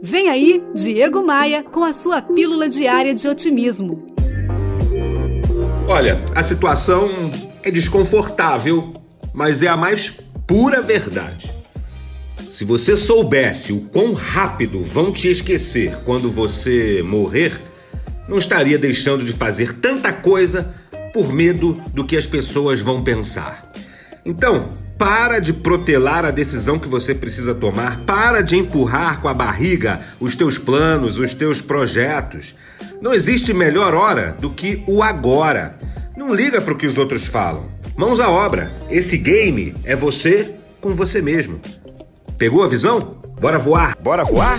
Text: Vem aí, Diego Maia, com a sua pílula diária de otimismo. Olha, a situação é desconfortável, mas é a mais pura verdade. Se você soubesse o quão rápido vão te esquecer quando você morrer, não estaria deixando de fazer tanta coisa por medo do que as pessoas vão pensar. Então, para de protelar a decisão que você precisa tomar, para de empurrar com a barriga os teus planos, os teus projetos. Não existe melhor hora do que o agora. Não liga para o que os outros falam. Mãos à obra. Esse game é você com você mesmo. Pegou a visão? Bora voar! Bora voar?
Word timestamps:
Vem 0.00 0.28
aí, 0.28 0.62
Diego 0.74 1.24
Maia, 1.24 1.62
com 1.62 1.82
a 1.82 1.92
sua 1.92 2.22
pílula 2.22 2.68
diária 2.68 3.12
de 3.12 3.26
otimismo. 3.26 4.06
Olha, 5.88 6.20
a 6.34 6.42
situação 6.42 7.30
é 7.62 7.70
desconfortável, 7.70 8.94
mas 9.34 9.60
é 9.60 9.66
a 9.66 9.76
mais 9.76 10.14
pura 10.46 10.80
verdade. 10.80 11.50
Se 12.48 12.64
você 12.64 12.96
soubesse 12.96 13.72
o 13.72 13.80
quão 13.80 14.12
rápido 14.12 14.82
vão 14.82 15.12
te 15.12 15.28
esquecer 15.28 15.96
quando 16.04 16.30
você 16.30 17.02
morrer, 17.02 17.60
não 18.28 18.38
estaria 18.38 18.78
deixando 18.78 19.24
de 19.24 19.32
fazer 19.32 19.78
tanta 19.80 20.12
coisa 20.12 20.74
por 21.12 21.32
medo 21.32 21.74
do 21.92 22.04
que 22.04 22.16
as 22.16 22.26
pessoas 22.26 22.80
vão 22.80 23.02
pensar. 23.02 23.72
Então, 24.24 24.70
para 24.98 25.38
de 25.38 25.52
protelar 25.52 26.26
a 26.26 26.32
decisão 26.32 26.78
que 26.78 26.88
você 26.88 27.14
precisa 27.14 27.54
tomar, 27.54 28.00
para 28.00 28.42
de 28.42 28.56
empurrar 28.56 29.20
com 29.20 29.28
a 29.28 29.34
barriga 29.34 30.00
os 30.18 30.34
teus 30.34 30.58
planos, 30.58 31.18
os 31.18 31.32
teus 31.32 31.60
projetos. 31.60 32.54
Não 33.00 33.14
existe 33.14 33.54
melhor 33.54 33.94
hora 33.94 34.36
do 34.38 34.50
que 34.50 34.82
o 34.88 35.02
agora. 35.02 35.78
Não 36.16 36.34
liga 36.34 36.60
para 36.60 36.74
o 36.74 36.76
que 36.76 36.86
os 36.86 36.98
outros 36.98 37.24
falam. 37.24 37.70
Mãos 37.96 38.18
à 38.18 38.28
obra. 38.28 38.72
Esse 38.90 39.16
game 39.16 39.74
é 39.84 39.94
você 39.94 40.54
com 40.80 40.92
você 40.92 41.22
mesmo. 41.22 41.60
Pegou 42.36 42.64
a 42.64 42.68
visão? 42.68 43.20
Bora 43.40 43.58
voar! 43.58 43.96
Bora 44.00 44.24
voar? 44.24 44.58